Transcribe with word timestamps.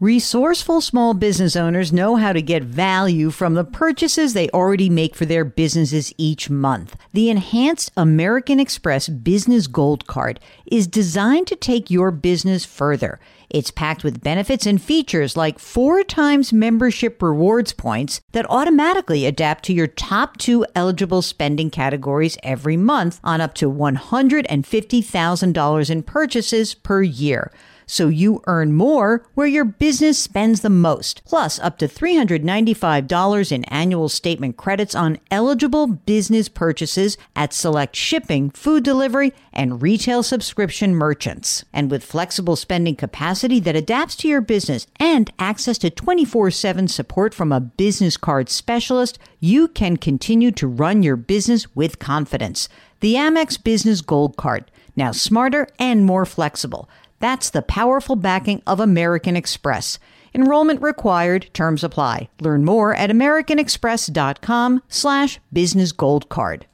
Resourceful 0.00 0.80
small 0.80 1.14
business 1.14 1.54
owners 1.54 1.92
know 1.92 2.16
how 2.16 2.32
to 2.32 2.42
get 2.42 2.64
value 2.64 3.30
from 3.30 3.54
the 3.54 3.62
purchases 3.62 4.32
they 4.32 4.50
already 4.50 4.90
make 4.90 5.14
for 5.14 5.26
their 5.26 5.44
businesses 5.44 6.12
each 6.18 6.50
month. 6.50 6.96
The 7.12 7.30
enhanced 7.30 7.92
American 7.96 8.58
Express 8.58 9.08
Business 9.08 9.68
Gold 9.68 10.08
Card 10.08 10.40
is 10.66 10.88
designed 10.88 11.46
to 11.46 11.56
take 11.56 11.90
your 11.90 12.10
business 12.10 12.64
further. 12.64 13.20
It's 13.48 13.70
packed 13.70 14.02
with 14.02 14.22
benefits 14.22 14.66
and 14.66 14.82
features 14.82 15.36
like 15.36 15.58
four 15.58 16.02
times 16.02 16.52
membership 16.52 17.22
rewards 17.22 17.72
points 17.72 18.20
that 18.32 18.50
automatically 18.50 19.26
adapt 19.26 19.64
to 19.66 19.72
your 19.72 19.86
top 19.86 20.38
two 20.38 20.66
eligible 20.74 21.22
spending 21.22 21.70
categories 21.70 22.36
every 22.42 22.76
month 22.76 23.20
on 23.22 23.40
up 23.40 23.54
to 23.54 23.70
$150,000 23.70 25.90
in 25.90 26.02
purchases 26.02 26.74
per 26.74 27.02
year 27.02 27.52
so 27.86 28.08
you 28.08 28.42
earn 28.46 28.72
more 28.72 29.24
where 29.34 29.46
your 29.46 29.64
business 29.64 30.18
spends 30.18 30.60
the 30.60 30.70
most, 30.70 31.22
plus 31.24 31.58
up 31.58 31.78
to 31.78 31.88
$395 31.88 33.52
in 33.52 33.64
annual 33.64 34.08
statement 34.08 34.56
credits 34.56 34.94
on 34.94 35.18
eligible 35.30 35.86
business 35.86 36.48
purchases 36.48 37.16
at 37.36 37.52
select 37.52 37.96
shipping, 37.96 38.50
food 38.50 38.84
delivery, 38.84 39.32
and 39.52 39.82
retail 39.82 40.22
subscription 40.22 40.94
merchants. 40.94 41.64
And 41.72 41.90
with 41.90 42.04
flexible 42.04 42.56
spending 42.56 42.96
capacity 42.96 43.60
that 43.60 43.76
adapts 43.76 44.16
to 44.16 44.28
your 44.28 44.40
business 44.40 44.86
and 44.96 45.30
access 45.38 45.78
to 45.78 45.90
24 45.90 46.50
7 46.50 46.88
support 46.88 47.34
from 47.34 47.52
a 47.52 47.60
business 47.60 48.16
card 48.16 48.48
specialist, 48.48 49.18
you 49.40 49.68
can 49.68 49.96
continue 49.96 50.50
to 50.52 50.66
run 50.66 51.02
your 51.02 51.16
business 51.16 51.74
with 51.74 51.98
confidence. 51.98 52.68
The 53.00 53.14
Amex 53.14 53.62
Business 53.62 54.00
Gold 54.00 54.36
Card, 54.36 54.70
now 54.94 55.10
smarter 55.10 55.66
and 55.78 56.04
more 56.04 56.24
flexible. 56.24 56.88
That's 57.22 57.50
the 57.50 57.62
powerful 57.62 58.16
backing 58.16 58.62
of 58.66 58.80
American 58.80 59.36
Express. 59.36 60.00
Enrollment 60.34 60.82
required. 60.82 61.48
Terms 61.54 61.84
apply. 61.84 62.28
Learn 62.40 62.64
more 62.64 62.96
at 62.96 63.10
americanexpress.com 63.10 64.82
slash 64.88 65.38
business 65.52 65.92
gold 65.92 66.28
card. 66.28 66.66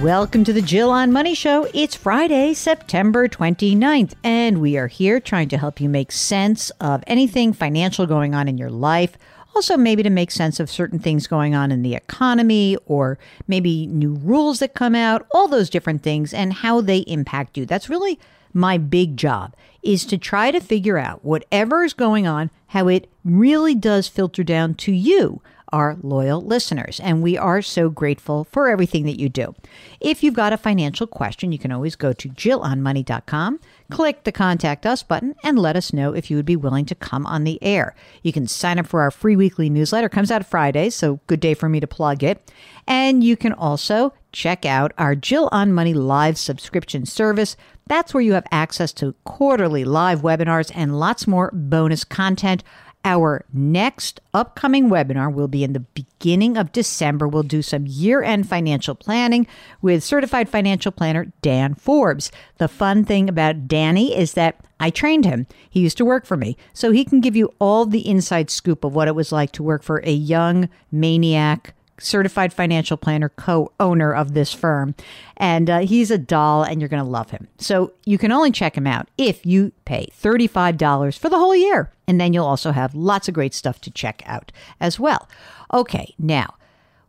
Welcome 0.00 0.44
to 0.44 0.52
the 0.52 0.62
Jill 0.62 0.92
on 0.92 1.10
Money 1.10 1.34
Show. 1.34 1.66
It's 1.74 1.96
Friday, 1.96 2.54
September 2.54 3.26
29th, 3.26 4.14
and 4.22 4.60
we 4.60 4.76
are 4.76 4.86
here 4.86 5.18
trying 5.18 5.48
to 5.48 5.58
help 5.58 5.80
you 5.80 5.88
make 5.88 6.12
sense 6.12 6.70
of 6.80 7.02
anything 7.08 7.52
financial 7.52 8.06
going 8.06 8.32
on 8.32 8.46
in 8.46 8.58
your 8.58 8.70
life– 8.70 9.18
also, 9.54 9.76
maybe 9.76 10.02
to 10.02 10.10
make 10.10 10.30
sense 10.30 10.58
of 10.60 10.70
certain 10.70 10.98
things 10.98 11.26
going 11.26 11.54
on 11.54 11.70
in 11.70 11.82
the 11.82 11.94
economy 11.94 12.76
or 12.86 13.18
maybe 13.46 13.86
new 13.86 14.14
rules 14.14 14.58
that 14.58 14.74
come 14.74 14.94
out, 14.94 15.26
all 15.32 15.48
those 15.48 15.70
different 15.70 16.02
things 16.02 16.34
and 16.34 16.52
how 16.52 16.80
they 16.80 16.98
impact 16.98 17.56
you. 17.56 17.64
That's 17.64 17.88
really 17.88 18.18
my 18.52 18.78
big 18.78 19.16
job 19.16 19.54
is 19.82 20.06
to 20.06 20.16
try 20.16 20.50
to 20.50 20.60
figure 20.60 20.98
out 20.98 21.24
whatever 21.24 21.84
is 21.84 21.92
going 21.92 22.26
on, 22.26 22.50
how 22.68 22.88
it 22.88 23.10
really 23.24 23.74
does 23.74 24.08
filter 24.08 24.42
down 24.42 24.74
to 24.74 24.92
you 24.92 25.40
our 25.74 25.96
loyal 26.02 26.40
listeners, 26.40 27.00
and 27.00 27.20
we 27.20 27.36
are 27.36 27.60
so 27.60 27.90
grateful 27.90 28.44
for 28.44 28.68
everything 28.68 29.04
that 29.06 29.18
you 29.18 29.28
do. 29.28 29.56
If 30.00 30.22
you've 30.22 30.32
got 30.32 30.52
a 30.52 30.56
financial 30.56 31.08
question, 31.08 31.50
you 31.50 31.58
can 31.58 31.72
always 31.72 31.96
go 31.96 32.12
to 32.12 32.28
jillonmoney.com, 32.28 33.58
click 33.90 34.22
the 34.22 34.30
contact 34.30 34.86
us 34.86 35.02
button, 35.02 35.34
and 35.42 35.58
let 35.58 35.74
us 35.74 35.92
know 35.92 36.14
if 36.14 36.30
you 36.30 36.36
would 36.36 36.46
be 36.46 36.54
willing 36.54 36.84
to 36.86 36.94
come 36.94 37.26
on 37.26 37.42
the 37.42 37.60
air. 37.60 37.96
You 38.22 38.32
can 38.32 38.46
sign 38.46 38.78
up 38.78 38.86
for 38.86 39.00
our 39.00 39.10
free 39.10 39.34
weekly 39.34 39.68
newsletter. 39.68 40.06
It 40.06 40.12
comes 40.12 40.30
out 40.30 40.46
Fridays, 40.46 40.94
so 40.94 41.18
good 41.26 41.40
day 41.40 41.54
for 41.54 41.68
me 41.68 41.80
to 41.80 41.88
plug 41.88 42.22
it. 42.22 42.52
And 42.86 43.24
you 43.24 43.36
can 43.36 43.52
also 43.52 44.14
check 44.30 44.64
out 44.64 44.92
our 44.96 45.16
Jill 45.16 45.48
on 45.50 45.72
Money 45.72 45.92
live 45.92 46.38
subscription 46.38 47.04
service. 47.04 47.56
That's 47.88 48.14
where 48.14 48.22
you 48.22 48.34
have 48.34 48.46
access 48.52 48.92
to 48.94 49.16
quarterly 49.24 49.84
live 49.84 50.20
webinars 50.20 50.70
and 50.72 51.00
lots 51.00 51.26
more 51.26 51.50
bonus 51.52 52.04
content. 52.04 52.62
Our 53.06 53.44
next 53.52 54.20
upcoming 54.32 54.88
webinar 54.88 55.32
will 55.32 55.46
be 55.46 55.62
in 55.62 55.74
the 55.74 55.80
beginning 55.80 56.56
of 56.56 56.72
December. 56.72 57.28
We'll 57.28 57.42
do 57.42 57.60
some 57.60 57.86
year 57.86 58.22
end 58.22 58.48
financial 58.48 58.94
planning 58.94 59.46
with 59.82 60.02
certified 60.02 60.48
financial 60.48 60.90
planner 60.90 61.26
Dan 61.42 61.74
Forbes. 61.74 62.32
The 62.56 62.66
fun 62.68 63.04
thing 63.04 63.28
about 63.28 63.68
Danny 63.68 64.16
is 64.16 64.32
that 64.32 64.64
I 64.80 64.88
trained 64.88 65.26
him. 65.26 65.46
He 65.68 65.80
used 65.80 65.98
to 65.98 66.04
work 66.04 66.24
for 66.24 66.38
me. 66.38 66.56
So 66.72 66.92
he 66.92 67.04
can 67.04 67.20
give 67.20 67.36
you 67.36 67.52
all 67.58 67.84
the 67.84 68.08
inside 68.08 68.48
scoop 68.48 68.84
of 68.84 68.94
what 68.94 69.08
it 69.08 69.14
was 69.14 69.32
like 69.32 69.52
to 69.52 69.62
work 69.62 69.82
for 69.82 69.98
a 70.04 70.12
young 70.12 70.70
maniac 70.90 71.74
certified 71.98 72.52
financial 72.52 72.96
planner, 72.96 73.28
co 73.28 73.72
owner 73.78 74.12
of 74.12 74.34
this 74.34 74.52
firm. 74.52 74.94
And 75.36 75.68
uh, 75.68 75.78
he's 75.80 76.10
a 76.10 76.18
doll, 76.18 76.62
and 76.62 76.80
you're 76.80 76.88
going 76.88 77.02
to 77.02 77.08
love 77.08 77.30
him. 77.30 77.48
So 77.58 77.92
you 78.04 78.18
can 78.18 78.32
only 78.32 78.50
check 78.50 78.76
him 78.76 78.86
out 78.86 79.08
if 79.18 79.44
you 79.44 79.72
pay 79.84 80.08
$35 80.20 81.18
for 81.18 81.28
the 81.28 81.38
whole 81.38 81.56
year. 81.56 81.90
And 82.06 82.20
then 82.20 82.32
you'll 82.32 82.46
also 82.46 82.72
have 82.72 82.94
lots 82.94 83.28
of 83.28 83.34
great 83.34 83.54
stuff 83.54 83.80
to 83.82 83.90
check 83.90 84.22
out 84.26 84.52
as 84.80 84.98
well. 84.98 85.28
Okay, 85.72 86.14
now. 86.18 86.54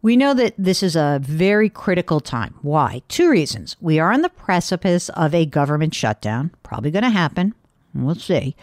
We 0.02 0.16
know 0.16 0.36
that 0.36 0.54
this 0.56 0.84
is 0.84 0.96
a 0.96 1.20
very 1.20 1.68
critical 1.68 2.20
time. 2.20 2.54
Why? 2.62 3.02
Two 3.08 3.28
reasons. 3.28 3.76
We 3.82 3.98
are 3.98 4.12
on 4.12 4.22
the 4.22 4.30
precipice 4.30 5.10
of 5.10 5.34
a 5.34 5.48
government 5.48 5.96
shutdown, 5.96 6.52
probably 6.62 6.92
going 6.92 7.06
to 7.06 7.10
happen. 7.10 7.56
We'll 7.96 8.16
see. 8.16 8.56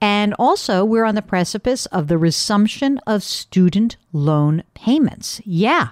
And 0.00 0.34
also, 0.38 0.84
we're 0.84 1.04
on 1.04 1.14
the 1.14 1.22
precipice 1.22 1.86
of 1.86 2.08
the 2.08 2.18
resumption 2.18 2.98
of 3.06 3.22
student 3.22 3.96
loan 4.12 4.62
payments. 4.74 5.40
Yeah. 5.44 5.88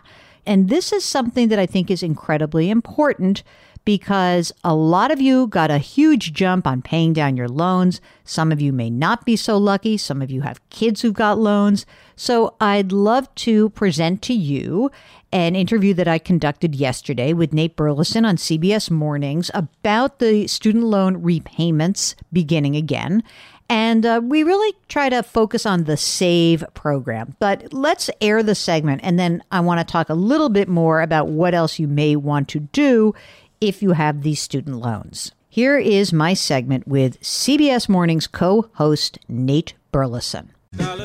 And 0.46 0.68
this 0.68 0.92
is 0.92 1.04
something 1.04 1.48
that 1.48 1.58
I 1.58 1.66
think 1.66 1.90
is 1.90 2.02
incredibly 2.02 2.70
important 2.70 3.42
because 3.84 4.52
a 4.62 4.74
lot 4.74 5.10
of 5.10 5.20
you 5.20 5.46
got 5.46 5.70
a 5.70 5.78
huge 5.78 6.32
jump 6.32 6.66
on 6.66 6.82
paying 6.82 7.12
down 7.12 7.36
your 7.36 7.48
loans. 7.48 8.00
Some 8.24 8.50
of 8.50 8.60
you 8.60 8.72
may 8.72 8.90
not 8.90 9.24
be 9.24 9.36
so 9.36 9.58
lucky. 9.58 9.96
Some 9.96 10.22
of 10.22 10.30
you 10.30 10.42
have 10.42 10.66
kids 10.70 11.02
who've 11.02 11.12
got 11.12 11.38
loans. 11.38 11.84
So 12.16 12.54
I'd 12.60 12.92
love 12.92 13.32
to 13.36 13.70
present 13.70 14.22
to 14.22 14.34
you 14.34 14.90
an 15.32 15.56
interview 15.56 15.94
that 15.94 16.08
I 16.08 16.18
conducted 16.18 16.74
yesterday 16.74 17.32
with 17.32 17.52
Nate 17.52 17.76
Burleson 17.76 18.24
on 18.24 18.36
CBS 18.36 18.90
Mornings 18.90 19.50
about 19.52 20.18
the 20.18 20.46
student 20.46 20.84
loan 20.84 21.22
repayments 21.22 22.14
beginning 22.32 22.76
again 22.76 23.22
and 23.68 24.04
uh, 24.04 24.20
we 24.22 24.42
really 24.42 24.76
try 24.88 25.08
to 25.08 25.22
focus 25.22 25.64
on 25.64 25.84
the 25.84 25.96
SAVE 25.96 26.64
program. 26.74 27.34
But 27.38 27.72
let's 27.72 28.10
air 28.20 28.42
the 28.42 28.54
segment, 28.54 29.00
and 29.02 29.18
then 29.18 29.42
I 29.50 29.60
want 29.60 29.80
to 29.80 29.90
talk 29.90 30.10
a 30.10 30.14
little 30.14 30.50
bit 30.50 30.68
more 30.68 31.00
about 31.00 31.28
what 31.28 31.54
else 31.54 31.78
you 31.78 31.88
may 31.88 32.14
want 32.14 32.48
to 32.50 32.60
do 32.60 33.14
if 33.60 33.82
you 33.82 33.92
have 33.92 34.22
these 34.22 34.40
student 34.40 34.76
loans. 34.76 35.32
Here 35.48 35.78
is 35.78 36.12
my 36.12 36.34
segment 36.34 36.88
with 36.88 37.20
CBS 37.20 37.88
Morning's 37.88 38.26
co 38.26 38.70
host, 38.74 39.18
Nate 39.28 39.74
Burleson. 39.92 40.50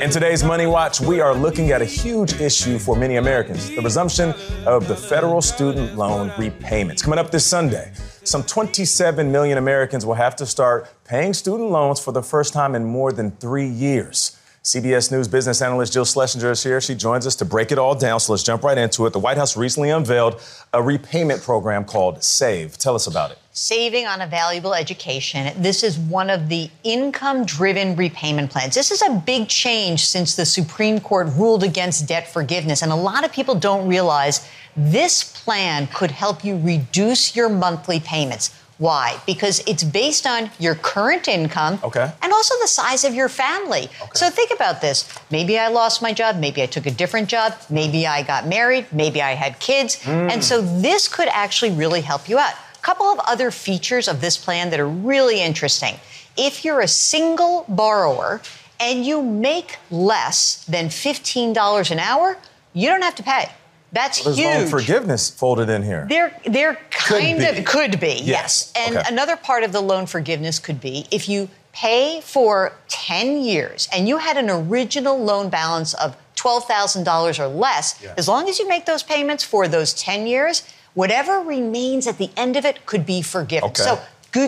In 0.01 0.09
today's 0.09 0.43
Money 0.43 0.65
Watch, 0.65 0.99
we 0.99 1.19
are 1.19 1.35
looking 1.35 1.69
at 1.69 1.81
a 1.81 1.85
huge 1.85 2.33
issue 2.41 2.79
for 2.79 2.95
many 2.95 3.17
Americans 3.17 3.69
the 3.69 3.81
resumption 3.81 4.33
of 4.65 4.87
the 4.87 4.95
federal 4.95 5.41
student 5.41 5.95
loan 5.95 6.31
repayments. 6.39 7.03
Coming 7.03 7.19
up 7.19 7.29
this 7.29 7.45
Sunday, 7.45 7.91
some 8.23 8.41
27 8.41 9.31
million 9.31 9.59
Americans 9.59 10.05
will 10.05 10.15
have 10.15 10.35
to 10.37 10.47
start 10.47 10.89
paying 11.05 11.33
student 11.33 11.69
loans 11.69 11.99
for 11.99 12.11
the 12.11 12.23
first 12.23 12.53
time 12.53 12.73
in 12.73 12.83
more 12.83 13.11
than 13.11 13.31
three 13.31 13.67
years. 13.67 14.38
CBS 14.69 15.11
News 15.11 15.27
business 15.27 15.63
analyst 15.63 15.93
Jill 15.93 16.05
Schlesinger 16.05 16.51
is 16.51 16.61
here. 16.61 16.79
She 16.79 16.93
joins 16.93 17.25
us 17.25 17.35
to 17.37 17.45
break 17.45 17.71
it 17.71 17.79
all 17.79 17.95
down. 17.95 18.19
So 18.19 18.33
let's 18.33 18.43
jump 18.43 18.61
right 18.61 18.77
into 18.77 19.07
it. 19.07 19.13
The 19.13 19.19
White 19.19 19.35
House 19.35 19.57
recently 19.57 19.89
unveiled 19.89 20.39
a 20.71 20.83
repayment 20.83 21.41
program 21.41 21.83
called 21.83 22.23
SAVE. 22.23 22.77
Tell 22.77 22.93
us 22.93 23.07
about 23.07 23.31
it. 23.31 23.39
Saving 23.51 24.05
on 24.05 24.21
a 24.21 24.27
valuable 24.27 24.75
education. 24.75 25.59
This 25.59 25.81
is 25.81 25.97
one 25.97 26.29
of 26.29 26.49
the 26.49 26.69
income 26.83 27.45
driven 27.45 27.95
repayment 27.95 28.51
plans. 28.51 28.75
This 28.75 28.91
is 28.91 29.01
a 29.01 29.23
big 29.25 29.47
change 29.47 30.05
since 30.05 30.35
the 30.35 30.45
Supreme 30.45 30.99
Court 30.99 31.29
ruled 31.35 31.63
against 31.63 32.07
debt 32.07 32.31
forgiveness. 32.31 32.83
And 32.83 32.91
a 32.91 32.95
lot 32.95 33.25
of 33.25 33.33
people 33.33 33.55
don't 33.55 33.87
realize 33.87 34.47
this 34.77 35.23
plan 35.23 35.87
could 35.87 36.11
help 36.11 36.45
you 36.45 36.59
reduce 36.59 37.35
your 37.35 37.49
monthly 37.49 38.01
payments. 38.01 38.53
Why? 38.79 39.19
Because 39.25 39.61
it's 39.67 39.83
based 39.83 40.25
on 40.25 40.51
your 40.57 40.73
current 40.73 41.27
income 41.27 41.79
okay. 41.83 42.13
and 42.21 42.31
also 42.31 42.55
the 42.61 42.67
size 42.67 43.03
of 43.03 43.13
your 43.13 43.27
family. 43.27 43.89
Okay. 44.01 44.11
So 44.13 44.29
think 44.29 44.51
about 44.51 44.79
this. 44.79 45.07
Maybe 45.29 45.59
I 45.59 45.67
lost 45.67 46.01
my 46.01 46.13
job. 46.13 46.37
Maybe 46.37 46.63
I 46.63 46.65
took 46.65 46.85
a 46.85 46.91
different 46.91 47.27
job. 47.27 47.53
Maybe 47.69 48.07
I 48.07 48.23
got 48.23 48.47
married. 48.47 48.87
Maybe 48.93 49.21
I 49.21 49.31
had 49.31 49.59
kids. 49.59 49.97
Mm. 50.03 50.31
And 50.31 50.43
so 50.43 50.61
this 50.61 51.09
could 51.09 51.27
actually 51.27 51.71
really 51.71 51.99
help 51.99 52.29
you 52.29 52.39
out 52.39 52.53
A 52.53 52.81
couple 52.81 53.05
of 53.07 53.19
other 53.27 53.51
features 53.51 54.07
of 54.07 54.21
this 54.21 54.37
plan 54.37 54.69
that 54.69 54.79
are 54.79 54.87
really 54.87 55.41
interesting. 55.41 55.95
If 56.37 56.63
you're 56.63 56.79
a 56.79 56.87
single 56.87 57.65
borrower 57.67 58.41
and 58.79 59.05
you 59.05 59.21
make 59.21 59.75
less 59.91 60.63
than 60.65 60.87
$15 60.87 61.91
an 61.91 61.99
hour, 61.99 62.37
you 62.71 62.87
don't 62.87 63.01
have 63.01 63.15
to 63.15 63.23
pay. 63.23 63.49
That's 63.91 64.23
There's 64.23 64.37
huge. 64.37 64.45
loan 64.47 64.67
forgiveness 64.67 65.29
folded 65.29 65.69
in 65.69 65.83
here. 65.83 66.05
There, 66.09 66.33
there 66.45 66.75
kind 66.91 67.39
Could 67.39 67.57
of 67.59 67.65
could 67.65 67.99
be, 67.99 68.21
Yes. 68.23 68.25
yes. 68.25 68.73
And 68.75 68.97
Okay. 68.97 69.07
another 69.09 69.35
part 69.35 69.63
of 69.63 69.71
the 69.71 69.81
loan 69.81 70.05
forgiveness 70.05 70.59
could 70.59 70.79
be 70.79 71.07
if 71.11 71.27
you 71.27 71.49
pay 71.73 72.21
for 72.21 72.73
10 72.87 73.41
years 73.41 73.87
and 73.93 74.07
you 74.07 74.17
had 74.17 74.37
an 74.37 74.49
original 74.49 75.17
loan 75.17 75.49
balance 75.49 75.93
of 75.95 76.15
$12,000 76.35 77.39
or 77.39 77.47
less, 77.47 77.95
Yeah. 78.01 78.13
as 78.17 78.27
long 78.27 78.47
as 78.49 78.59
you 78.59 78.67
make 78.67 78.85
those 78.85 79.03
payments 79.03 79.43
for 79.43 79.67
those 79.67 79.93
10 79.93 80.27
years, 80.27 80.63
whatever 80.93 81.39
remains 81.39 82.07
at 82.07 82.17
the 82.17 82.29
end 82.37 82.55
of 82.57 82.65
it 82.65 82.85
could 82.85 83.05
be 83.05 83.21
forgiven. 83.21 83.69
Okay. 83.69 83.83
So 83.83 83.99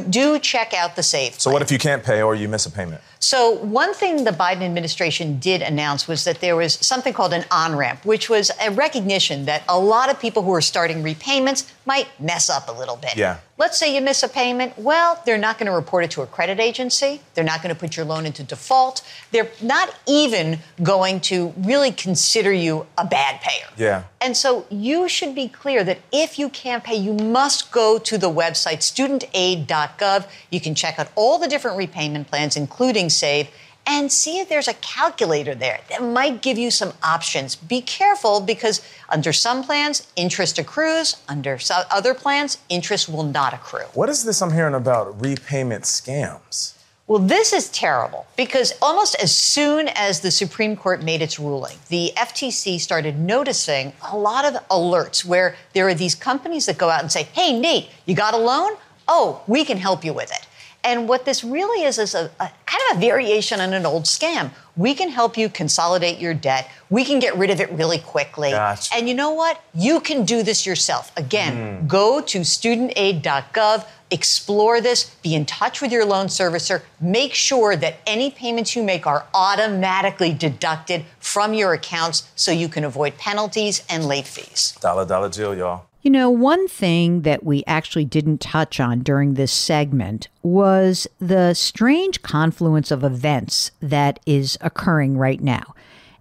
do 0.09 0.37
check 0.39 0.73
out 0.75 0.95
the 0.95 1.03
safe. 1.03 1.39
so 1.41 1.49
what 1.51 1.61
if 1.63 1.71
you 1.71 1.79
can't 1.79 2.03
pay 2.03 2.21
or 2.21 2.35
you 2.35 2.47
miss 2.47 2.65
a 2.67 2.71
payment? 2.71 3.01
So, 3.23 3.51
one 3.51 3.93
thing 3.93 4.23
the 4.23 4.31
Biden 4.31 4.63
administration 4.63 5.39
did 5.39 5.61
announce 5.61 6.07
was 6.07 6.23
that 6.23 6.41
there 6.41 6.55
was 6.55 6.73
something 6.73 7.13
called 7.13 7.33
an 7.33 7.45
on 7.51 7.75
ramp, 7.75 8.03
which 8.03 8.31
was 8.31 8.49
a 8.59 8.71
recognition 8.71 9.45
that 9.45 9.63
a 9.69 9.77
lot 9.79 10.09
of 10.09 10.19
people 10.19 10.41
who 10.41 10.51
are 10.55 10.61
starting 10.61 11.03
repayments 11.03 11.71
might 11.85 12.07
mess 12.19 12.49
up 12.49 12.67
a 12.67 12.71
little 12.71 12.95
bit. 12.95 13.15
Yeah. 13.15 13.37
Let's 13.61 13.77
say 13.77 13.93
you 13.93 14.01
miss 14.01 14.23
a 14.23 14.27
payment. 14.27 14.73
Well, 14.75 15.21
they're 15.23 15.37
not 15.37 15.59
going 15.59 15.67
to 15.67 15.71
report 15.71 16.03
it 16.03 16.09
to 16.11 16.23
a 16.23 16.25
credit 16.25 16.59
agency. 16.59 17.21
They're 17.35 17.43
not 17.43 17.61
going 17.61 17.71
to 17.73 17.79
put 17.79 17.95
your 17.95 18.07
loan 18.07 18.25
into 18.25 18.41
default. 18.41 19.07
They're 19.29 19.51
not 19.61 19.93
even 20.07 20.57
going 20.81 21.19
to 21.21 21.53
really 21.57 21.91
consider 21.91 22.51
you 22.51 22.87
a 22.97 23.05
bad 23.05 23.39
payer. 23.41 23.67
Yeah. 23.77 24.03
And 24.19 24.35
so 24.35 24.65
you 24.71 25.07
should 25.07 25.35
be 25.35 25.47
clear 25.47 25.83
that 25.83 25.99
if 26.11 26.39
you 26.39 26.49
can't 26.49 26.83
pay, 26.83 26.95
you 26.95 27.13
must 27.13 27.71
go 27.71 27.99
to 27.99 28.17
the 28.17 28.31
website 28.31 28.79
studentaid.gov. 28.79 30.27
You 30.49 30.59
can 30.59 30.73
check 30.73 30.97
out 30.97 31.09
all 31.15 31.37
the 31.37 31.47
different 31.47 31.77
repayment 31.77 32.29
plans, 32.29 32.57
including 32.57 33.10
SAVE, 33.11 33.47
and 33.85 34.11
see 34.11 34.39
if 34.39 34.47
there's 34.49 34.67
a 34.67 34.73
calculator 34.75 35.55
there 35.55 35.79
that 35.89 36.03
might 36.03 36.41
give 36.41 36.57
you 36.57 36.71
some 36.71 36.93
options. 37.03 37.55
Be 37.55 37.81
careful 37.81 38.39
because 38.39 38.81
under 39.09 39.33
some 39.33 39.63
plans, 39.63 40.07
interest 40.15 40.59
accrues. 40.59 41.17
Under 41.27 41.57
other 41.89 42.13
plans, 42.13 42.57
interest 42.69 43.09
will 43.09 43.23
not 43.23 43.53
accrue. 43.53 43.85
What 43.93 44.09
is 44.09 44.23
this 44.23 44.41
I'm 44.41 44.53
hearing 44.53 44.75
about 44.75 45.21
repayment 45.21 45.83
scams? 45.85 46.75
Well, 47.07 47.19
this 47.19 47.51
is 47.51 47.67
terrible 47.69 48.25
because 48.37 48.73
almost 48.81 49.15
as 49.21 49.35
soon 49.35 49.89
as 49.89 50.21
the 50.21 50.31
Supreme 50.31 50.77
Court 50.77 51.03
made 51.03 51.21
its 51.21 51.39
ruling, 51.39 51.75
the 51.89 52.13
FTC 52.15 52.79
started 52.79 53.19
noticing 53.19 53.91
a 54.09 54.15
lot 54.15 54.45
of 54.45 54.53
alerts 54.69 55.25
where 55.25 55.57
there 55.73 55.89
are 55.89 55.93
these 55.93 56.15
companies 56.15 56.67
that 56.67 56.77
go 56.77 56.89
out 56.89 57.01
and 57.01 57.11
say, 57.11 57.23
Hey, 57.23 57.59
Nate, 57.59 57.89
you 58.05 58.15
got 58.15 58.33
a 58.33 58.37
loan? 58.37 58.77
Oh, 59.09 59.41
we 59.45 59.65
can 59.65 59.77
help 59.77 60.05
you 60.05 60.13
with 60.13 60.31
it. 60.31 60.47
And 60.83 61.07
what 61.07 61.25
this 61.25 61.43
really 61.43 61.83
is 61.83 61.97
is 61.99 62.15
a, 62.15 62.31
a 62.39 62.49
kind 62.65 62.81
of 62.91 62.97
a 62.97 62.99
variation 62.99 63.61
on 63.61 63.73
an 63.73 63.85
old 63.85 64.05
scam. 64.05 64.51
We 64.75 64.95
can 64.95 65.09
help 65.09 65.37
you 65.37 65.49
consolidate 65.49 66.19
your 66.19 66.33
debt. 66.33 66.71
We 66.89 67.05
can 67.05 67.19
get 67.19 67.37
rid 67.37 67.49
of 67.49 67.59
it 67.59 67.71
really 67.71 67.99
quickly. 67.99 68.51
Gotcha. 68.51 68.95
And 68.95 69.07
you 69.07 69.13
know 69.13 69.31
what? 69.31 69.61
You 69.73 69.99
can 69.99 70.25
do 70.25 70.43
this 70.43 70.65
yourself. 70.65 71.11
Again, 71.17 71.81
hmm. 71.81 71.87
go 71.87 72.21
to 72.21 72.39
studentaid.gov, 72.39 73.85
explore 74.09 74.81
this, 74.81 75.15
be 75.21 75.35
in 75.35 75.45
touch 75.45 75.81
with 75.81 75.91
your 75.91 76.05
loan 76.05 76.27
servicer, 76.27 76.81
make 76.99 77.33
sure 77.33 77.75
that 77.75 77.97
any 78.07 78.31
payments 78.31 78.75
you 78.75 78.83
make 78.83 79.05
are 79.05 79.25
automatically 79.33 80.33
deducted 80.33 81.05
from 81.19 81.53
your 81.53 81.73
accounts 81.73 82.29
so 82.35 82.51
you 82.51 82.67
can 82.67 82.83
avoid 82.83 83.17
penalties 83.17 83.83
and 83.89 84.05
late 84.05 84.27
fees. 84.27 84.77
Dollar 84.81 85.05
Dollar 85.05 85.29
Jill, 85.29 85.55
y'all. 85.55 85.85
You 86.01 86.09
know, 86.09 86.31
one 86.31 86.67
thing 86.67 87.21
that 87.21 87.43
we 87.43 87.63
actually 87.67 88.05
didn't 88.05 88.41
touch 88.41 88.79
on 88.79 89.01
during 89.01 89.35
this 89.35 89.51
segment 89.51 90.29
was 90.41 91.07
the 91.19 91.53
strange 91.53 92.23
confluence 92.23 92.89
of 92.89 93.03
events 93.03 93.71
that 93.81 94.19
is 94.25 94.57
occurring 94.61 95.15
right 95.17 95.39
now. 95.39 95.75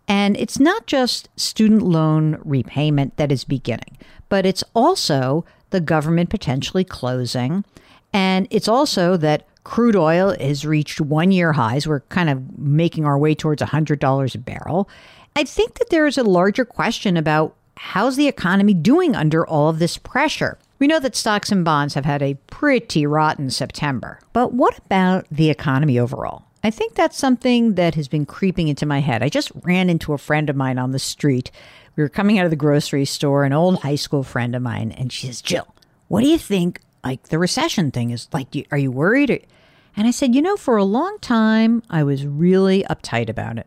And 0.06 0.37
it's 0.37 0.61
not 0.61 0.87
just 0.87 1.31
student 1.37 1.82
loan 1.82 2.41
repayment 2.44 3.17
that 3.17 3.32
is 3.32 3.44
beginning, 3.44 3.97
but 4.29 4.44
it's 4.44 4.65
also 4.75 5.47
the 5.71 5.81
government 5.81 6.29
potentially 6.29 6.85
closing. 6.85 7.65
And 8.12 8.49
it's 8.50 8.69
also 8.69 9.17
that 9.17 9.47
crude 9.65 9.97
oil 9.97 10.37
has 10.38 10.67
reached 10.67 11.00
one 11.00 11.32
year 11.32 11.53
highs. 11.53 11.87
We're 11.87 12.00
kind 12.00 12.29
of 12.29 12.59
making 12.59 13.06
our 13.06 13.19
way 13.19 13.35
towards 13.35 13.62
$100 13.62 14.35
a 14.35 14.38
barrel. 14.38 14.91
I 15.37 15.44
think 15.44 15.79
that 15.79 15.91
there 15.91 16.06
is 16.06 16.19
a 16.19 16.25
larger 16.25 16.65
question 16.65 17.17
about 17.17 17.55
how's 17.81 18.17
the 18.17 18.29
economy 18.29 18.75
doing 18.75 19.17
under 19.17 19.47
all 19.47 19.71
of 19.71 19.79
this 19.79 19.97
pressure? 19.97 20.59
We 20.79 20.87
know 20.87 21.00
that 21.00 21.17
stocks 21.17 21.50
and 21.50 21.65
bonds 21.65 21.94
have 21.94 22.05
had 22.05 22.23
a 22.23 22.35
pretty 22.47 23.06
rotten 23.06 23.49
September. 23.49 24.21
But 24.35 24.53
what 24.53 24.79
about 24.79 25.27
the 25.31 25.49
economy 25.49 25.99
overall? 25.99 26.44
I 26.62 26.71
think 26.71 26.94
that's 26.94 27.17
something 27.17 27.77
that 27.77 27.94
has 27.94 28.06
been 28.06 28.27
creeping 28.27 28.69
into 28.69 28.85
my 28.85 29.00
head. 29.00 29.23
I 29.23 29.31
just 29.31 29.50
ran 29.62 29.88
into 29.88 30.12
a 30.12 30.19
friend 30.19 30.50
of 30.50 30.56
mine 30.56 30.79
on 30.79 30.91
the 30.91 30.99
street. 30.99 31.50
We 31.97 32.03
were 32.03 32.11
coming 32.11 32.38
out 32.38 32.44
of 32.44 32.50
the 32.50 32.56
grocery 32.56 33.06
store, 33.06 33.44
an 33.44 33.55
old 33.55 33.81
high 33.81 33.97
school 33.97 34.23
friend 34.25 34.55
of 34.55 34.61
mine, 34.61 34.93
and 34.93 35.11
she 35.11 35.27
says, 35.27 35.41
Jill, 35.41 35.75
what 36.09 36.21
do 36.21 36.29
you 36.29 36.38
think 36.38 36.82
like 37.03 37.25
the 37.29 37.38
recession 37.38 37.91
thing 37.91 38.11
is 38.11 38.29
like? 38.31 38.49
Are 38.71 38.79
you 38.79 38.91
worried? 38.91 39.47
And 39.97 40.06
I 40.06 40.11
said, 40.11 40.35
you 40.35 40.43
know, 40.43 40.56
for 40.56 40.77
a 40.77 40.85
long 40.85 41.19
time, 41.21 41.82
I 41.88 42.03
was 42.03 42.27
really 42.27 42.85
uptight 42.85 43.31
about 43.31 43.56
it. 43.56 43.67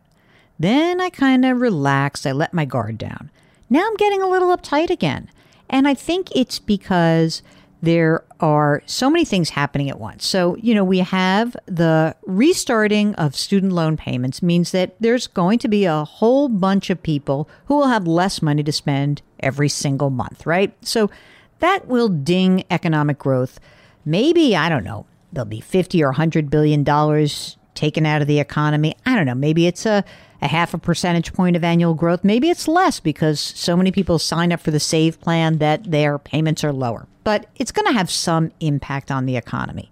Then 0.58 1.00
I 1.00 1.10
kind 1.10 1.44
of 1.44 1.60
relaxed. 1.60 2.28
I 2.28 2.32
let 2.32 2.54
my 2.54 2.64
guard 2.64 2.96
down. 2.96 3.30
Now 3.70 3.86
I'm 3.86 3.96
getting 3.96 4.22
a 4.22 4.28
little 4.28 4.56
uptight 4.56 4.90
again. 4.90 5.30
And 5.68 5.88
I 5.88 5.94
think 5.94 6.34
it's 6.36 6.58
because 6.58 7.42
there 7.82 8.24
are 8.40 8.82
so 8.86 9.10
many 9.10 9.24
things 9.24 9.50
happening 9.50 9.90
at 9.90 10.00
once. 10.00 10.26
So, 10.26 10.56
you 10.56 10.74
know, 10.74 10.84
we 10.84 10.98
have 10.98 11.56
the 11.66 12.16
restarting 12.24 13.14
of 13.16 13.36
student 13.36 13.72
loan 13.72 13.96
payments 13.96 14.42
means 14.42 14.70
that 14.72 14.94
there's 15.00 15.26
going 15.26 15.58
to 15.60 15.68
be 15.68 15.84
a 15.84 16.04
whole 16.04 16.48
bunch 16.48 16.90
of 16.90 17.02
people 17.02 17.48
who 17.66 17.76
will 17.76 17.88
have 17.88 18.06
less 18.06 18.40
money 18.40 18.62
to 18.62 18.72
spend 18.72 19.22
every 19.40 19.68
single 19.68 20.10
month, 20.10 20.46
right? 20.46 20.74
So 20.86 21.10
that 21.58 21.86
will 21.86 22.08
ding 22.08 22.64
economic 22.70 23.18
growth. 23.18 23.60
Maybe, 24.04 24.56
I 24.56 24.68
don't 24.68 24.84
know, 24.84 25.06
there'll 25.32 25.46
be 25.46 25.60
50 25.60 26.02
or 26.02 26.08
100 26.08 26.50
billion 26.50 26.84
dollars 26.84 27.56
taken 27.74 28.06
out 28.06 28.22
of 28.22 28.28
the 28.28 28.40
economy. 28.40 28.96
I 29.06 29.16
don't 29.16 29.26
know, 29.26 29.34
maybe 29.34 29.66
it's 29.66 29.86
a 29.86 30.04
a 30.44 30.48
half 30.48 30.74
a 30.74 30.78
percentage 30.78 31.32
point 31.32 31.56
of 31.56 31.64
annual 31.64 31.94
growth. 31.94 32.22
Maybe 32.22 32.50
it's 32.50 32.68
less 32.68 33.00
because 33.00 33.40
so 33.40 33.76
many 33.76 33.90
people 33.90 34.18
sign 34.18 34.52
up 34.52 34.60
for 34.60 34.70
the 34.70 34.78
SAVE 34.80 35.18
plan 35.20 35.58
that 35.58 35.90
their 35.90 36.18
payments 36.18 36.62
are 36.62 36.72
lower. 36.72 37.06
But 37.24 37.46
it's 37.56 37.72
going 37.72 37.86
to 37.86 37.98
have 37.98 38.10
some 38.10 38.52
impact 38.60 39.10
on 39.10 39.24
the 39.24 39.36
economy. 39.36 39.90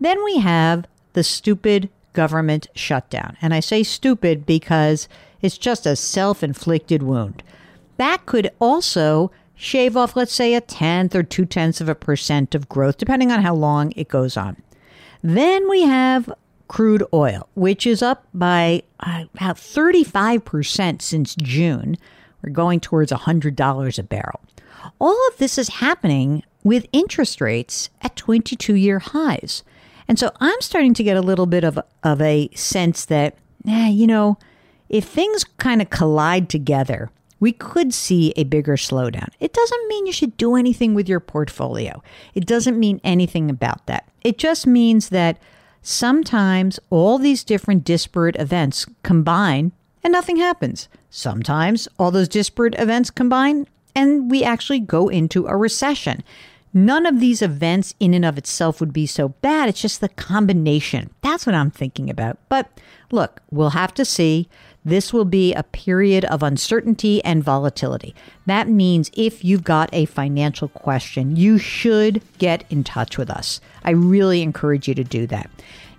Then 0.00 0.24
we 0.24 0.38
have 0.38 0.86
the 1.12 1.22
stupid 1.22 1.90
government 2.14 2.68
shutdown. 2.74 3.36
And 3.42 3.52
I 3.52 3.60
say 3.60 3.82
stupid 3.82 4.46
because 4.46 5.08
it's 5.42 5.58
just 5.58 5.84
a 5.84 5.96
self 5.96 6.42
inflicted 6.42 7.02
wound. 7.02 7.42
That 7.98 8.24
could 8.24 8.50
also 8.60 9.30
shave 9.54 9.96
off, 9.96 10.16
let's 10.16 10.32
say, 10.32 10.54
a 10.54 10.60
tenth 10.60 11.14
or 11.14 11.22
two 11.22 11.44
tenths 11.44 11.80
of 11.80 11.88
a 11.88 11.94
percent 11.94 12.54
of 12.54 12.68
growth, 12.68 12.96
depending 12.96 13.30
on 13.30 13.42
how 13.42 13.54
long 13.54 13.92
it 13.94 14.08
goes 14.08 14.36
on. 14.36 14.56
Then 15.22 15.68
we 15.68 15.82
have 15.82 16.32
crude 16.68 17.04
oil, 17.12 17.48
which 17.54 17.86
is 17.86 18.02
up 18.02 18.26
by 18.32 18.82
uh, 19.00 19.24
about 19.34 19.56
35% 19.56 21.02
since 21.02 21.34
June. 21.36 21.96
We're 22.42 22.50
going 22.50 22.80
towards 22.80 23.12
$100 23.12 23.98
a 23.98 24.02
barrel. 24.02 24.40
All 25.00 25.18
of 25.28 25.38
this 25.38 25.58
is 25.58 25.68
happening 25.68 26.42
with 26.62 26.86
interest 26.92 27.40
rates 27.40 27.90
at 28.02 28.16
22 28.16 28.74
year 28.74 28.98
highs. 28.98 29.62
And 30.08 30.18
so 30.18 30.30
I'm 30.40 30.60
starting 30.60 30.94
to 30.94 31.02
get 31.02 31.16
a 31.16 31.22
little 31.22 31.46
bit 31.46 31.64
of, 31.64 31.78
of 32.02 32.20
a 32.20 32.50
sense 32.54 33.06
that, 33.06 33.36
eh, 33.66 33.88
you 33.88 34.06
know, 34.06 34.38
if 34.88 35.04
things 35.04 35.44
kind 35.44 35.80
of 35.80 35.90
collide 35.90 36.48
together, 36.48 37.10
we 37.40 37.52
could 37.52 37.92
see 37.92 38.32
a 38.36 38.44
bigger 38.44 38.76
slowdown. 38.76 39.28
It 39.40 39.52
doesn't 39.52 39.88
mean 39.88 40.06
you 40.06 40.12
should 40.12 40.36
do 40.36 40.56
anything 40.56 40.94
with 40.94 41.08
your 41.08 41.20
portfolio. 41.20 42.02
It 42.34 42.46
doesn't 42.46 42.78
mean 42.78 43.00
anything 43.04 43.50
about 43.50 43.86
that. 43.86 44.08
It 44.22 44.38
just 44.38 44.66
means 44.66 45.08
that 45.10 45.38
sometimes 45.84 46.80
all 46.90 47.18
these 47.18 47.44
different 47.44 47.84
disparate 47.84 48.36
events 48.36 48.86
combine 49.02 49.70
and 50.02 50.12
nothing 50.12 50.36
happens. 50.36 50.88
Sometimes 51.10 51.86
all 51.98 52.10
those 52.10 52.28
disparate 52.28 52.74
events 52.78 53.10
combine 53.10 53.68
and 53.94 54.30
we 54.30 54.42
actually 54.42 54.80
go 54.80 55.08
into 55.08 55.46
a 55.46 55.56
recession. 55.56 56.24
None 56.72 57.06
of 57.06 57.20
these 57.20 57.40
events 57.40 57.94
in 58.00 58.14
and 58.14 58.24
of 58.24 58.36
itself 58.36 58.80
would 58.80 58.92
be 58.92 59.06
so 59.06 59.28
bad. 59.28 59.68
It's 59.68 59.80
just 59.80 60.00
the 60.00 60.08
combination. 60.08 61.10
That's 61.20 61.46
what 61.46 61.54
I'm 61.54 61.70
thinking 61.70 62.10
about. 62.10 62.38
But 62.48 62.80
look, 63.12 63.40
we'll 63.52 63.70
have 63.70 63.94
to 63.94 64.04
see. 64.04 64.48
This 64.84 65.12
will 65.12 65.24
be 65.24 65.54
a 65.54 65.62
period 65.62 66.26
of 66.26 66.42
uncertainty 66.42 67.24
and 67.24 67.42
volatility. 67.42 68.14
That 68.44 68.68
means 68.68 69.10
if 69.14 69.42
you've 69.42 69.64
got 69.64 69.88
a 69.92 70.04
financial 70.04 70.68
question, 70.68 71.36
you 71.36 71.56
should 71.58 72.20
get 72.38 72.64
in 72.70 72.84
touch 72.84 73.16
with 73.16 73.30
us. 73.30 73.60
I 73.82 73.92
really 73.92 74.42
encourage 74.42 74.86
you 74.86 74.94
to 74.96 75.04
do 75.04 75.26
that. 75.28 75.48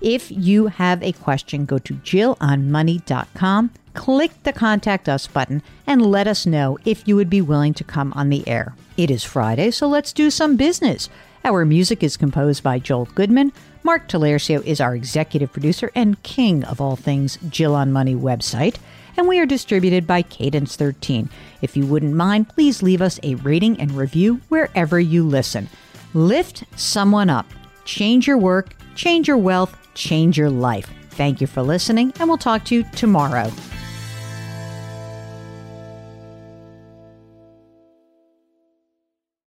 If 0.01 0.29
you 0.29 0.67
have 0.67 1.01
a 1.01 1.13
question, 1.13 1.65
go 1.65 1.79
to 1.79 1.95
jillonmoney.com, 1.95 3.71
click 3.95 4.43
the 4.43 4.53
contact 4.53 5.09
us 5.09 5.25
button, 5.25 5.63
and 5.87 6.05
let 6.05 6.27
us 6.27 6.45
know 6.45 6.77
if 6.85 7.07
you 7.07 7.15
would 7.15 7.29
be 7.29 7.41
willing 7.41 7.73
to 7.73 7.83
come 7.83 8.13
on 8.13 8.29
the 8.29 8.47
air. 8.47 8.75
It 8.97 9.09
is 9.09 9.23
Friday, 9.23 9.71
so 9.71 9.87
let's 9.87 10.13
do 10.13 10.29
some 10.29 10.57
business. 10.57 11.09
Our 11.43 11.65
music 11.65 12.03
is 12.03 12.17
composed 12.17 12.61
by 12.61 12.77
Joel 12.79 13.05
Goodman. 13.15 13.51
Mark 13.85 14.07
Talercio 14.07 14.63
is 14.63 14.81
our 14.81 14.95
executive 14.95 15.53
producer 15.53 15.91
and 15.93 16.21
king 16.23 16.63
of 16.63 16.81
all 16.81 16.95
things 16.95 17.37
Jill 17.49 17.75
on 17.75 17.91
Money 17.91 18.15
website. 18.15 18.77
And 19.15 19.27
we 19.27 19.39
are 19.39 19.45
distributed 19.45 20.07
by 20.07 20.23
Cadence 20.23 20.75
13. 20.75 21.29
If 21.61 21.77
you 21.77 21.85
wouldn't 21.85 22.15
mind, 22.15 22.49
please 22.49 22.81
leave 22.81 22.99
us 22.99 23.19
a 23.21 23.35
rating 23.35 23.79
and 23.79 23.91
review 23.91 24.41
wherever 24.49 24.99
you 24.99 25.23
listen. 25.23 25.69
Lift 26.15 26.63
someone 26.75 27.29
up. 27.29 27.45
Change 27.85 28.25
your 28.25 28.39
work, 28.39 28.75
change 28.95 29.27
your 29.27 29.37
wealth, 29.37 29.77
change 29.93 30.35
your 30.35 30.49
life. 30.49 30.89
Thank 31.11 31.39
you 31.39 31.45
for 31.45 31.61
listening, 31.61 32.11
and 32.19 32.27
we'll 32.27 32.39
talk 32.39 32.65
to 32.65 32.75
you 32.75 32.85
tomorrow. 32.95 33.51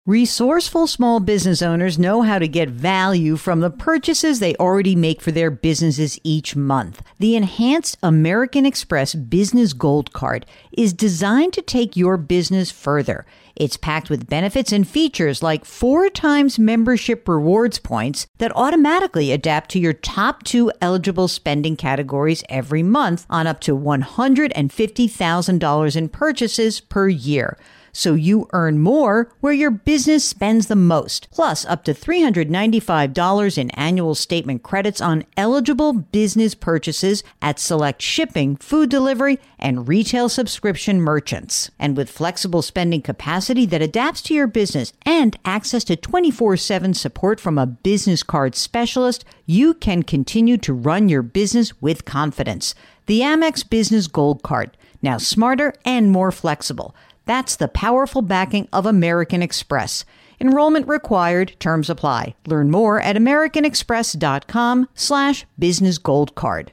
Resourceful 0.10 0.88
small 0.88 1.20
business 1.20 1.62
owners 1.62 2.00
know 2.00 2.24
how 2.24 2.40
to 2.40 2.48
get 2.48 2.70
value 2.70 3.38
from 3.38 3.60
the 3.60 3.70
purchases 3.70 4.40
they 4.40 4.56
already 4.56 4.96
make 4.96 5.22
for 5.22 5.32
their 5.32 5.52
businesses 5.52 6.18
each 6.24 6.56
month. 6.56 7.04
The 7.20 7.36
enhanced 7.36 7.96
American 8.02 8.66
Express 8.66 9.14
Business 9.14 9.74
Gold 9.74 10.12
Card 10.12 10.48
is 10.72 10.94
designed 10.94 11.54
to 11.54 11.62
take 11.62 11.96
your 11.96 12.18
business 12.18 12.72
further. 12.72 13.28
It's 13.56 13.78
packed 13.78 14.10
with 14.10 14.28
benefits 14.28 14.72
and 14.72 14.88
features 14.88 15.44
like 15.44 15.64
four 15.64 16.10
times 16.10 16.58
membership 16.58 17.28
rewards 17.28 17.78
points 17.78 18.26
that 18.40 18.56
automatically 18.56 19.32
adapt 19.32 19.70
to 19.72 19.80
your 19.80 19.94
top 19.94 20.42
two 20.42 20.72
eligible 20.82 21.28
spending 21.28 21.76
categories 21.76 22.44
every 22.50 22.82
month 22.82 23.28
on 23.30 23.46
up 23.46 23.62
to 23.62 23.78
$150,000 23.78 25.96
in 25.96 26.10
purchases 26.10 26.80
per 26.80 27.08
year 27.08 27.56
so 28.00 28.14
you 28.14 28.48
earn 28.54 28.80
more 28.80 29.30
where 29.42 29.52
your 29.52 29.70
business 29.70 30.24
spends 30.24 30.68
the 30.68 30.76
most, 30.78 31.28
plus 31.32 31.66
up 31.66 31.84
to 31.84 31.94
$395 31.94 33.58
in 33.58 33.70
annual 33.72 34.16
statement 34.16 34.64
credits 34.64 35.02
on 35.02 35.26
eligible 35.36 35.92
business 35.92 36.56
purchases 36.56 37.24
at 37.42 37.60
select 37.60 38.02
shipping, 38.02 38.56
food 38.56 38.90
delivery, 38.90 39.38
and 39.60 39.90
retail 39.90 40.30
subscription 40.30 41.02
merchants. 41.02 41.72
And 41.78 41.98
with 41.98 42.10
flexible 42.10 42.62
spending 42.62 43.02
capacity 43.02 43.66
that 43.66 43.82
adapts 43.82 44.22
to 44.24 44.34
your 44.34 44.48
business 44.48 44.94
and 45.06 45.38
access 45.44 45.84
to 45.84 45.98
24 45.98 46.56
7 46.56 46.94
support 46.94 47.42
from 47.42 47.58
a 47.58 47.68
business 47.68 48.24
card 48.24 48.56
specialist, 48.56 49.26
you 49.46 49.74
can 49.74 50.04
continue 50.04 50.58
to 50.60 50.74
run 50.74 51.10
your 51.10 51.22
business 51.22 51.82
with 51.82 52.06
confidence. 52.06 52.76
The 53.08 53.20
Amex 53.20 53.70
Business 53.70 54.08
Gold 54.08 54.42
Card, 54.42 54.78
now 55.02 55.18
smarter 55.18 55.74
and 55.84 56.12
more 56.12 56.32
flexible. 56.32 56.96
That's 57.30 57.56
the 57.58 57.68
powerful 57.68 58.24
backing 58.24 58.68
of 58.74 58.88
American 58.88 59.44
Express. 59.44 60.04
Enrollment 60.42 60.88
required. 60.88 61.54
Terms 61.60 61.88
apply. 61.88 62.34
Learn 62.48 62.72
more 62.72 63.00
at 63.00 63.16
americanexpress.com 63.16 64.88
slash 64.96 65.46
business 65.60 66.00
gold 66.00 66.34
card. 66.34 66.72